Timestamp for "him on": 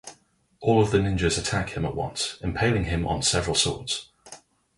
2.85-3.21